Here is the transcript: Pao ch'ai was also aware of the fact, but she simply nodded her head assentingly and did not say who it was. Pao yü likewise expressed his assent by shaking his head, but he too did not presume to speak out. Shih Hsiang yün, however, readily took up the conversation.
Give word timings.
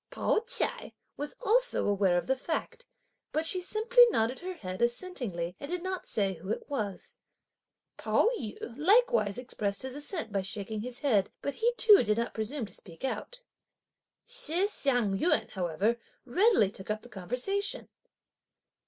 Pao 0.09 0.39
ch'ai 0.39 0.93
was 1.15 1.35
also 1.41 1.85
aware 1.87 2.17
of 2.17 2.25
the 2.25 2.35
fact, 2.35 2.87
but 3.31 3.45
she 3.45 3.61
simply 3.61 4.03
nodded 4.09 4.39
her 4.39 4.55
head 4.55 4.81
assentingly 4.81 5.55
and 5.59 5.69
did 5.69 5.83
not 5.83 6.07
say 6.07 6.33
who 6.33 6.49
it 6.49 6.67
was. 6.67 7.17
Pao 7.97 8.27
yü 8.39 8.57
likewise 8.75 9.37
expressed 9.37 9.83
his 9.83 9.93
assent 9.93 10.31
by 10.31 10.41
shaking 10.41 10.81
his 10.81 11.01
head, 11.01 11.29
but 11.43 11.53
he 11.53 11.71
too 11.77 12.01
did 12.03 12.17
not 12.17 12.33
presume 12.33 12.65
to 12.65 12.73
speak 12.73 13.05
out. 13.05 13.43
Shih 14.25 14.65
Hsiang 14.65 15.19
yün, 15.19 15.51
however, 15.51 15.99
readily 16.25 16.71
took 16.71 16.89
up 16.89 17.03
the 17.03 17.07
conversation. 17.07 17.87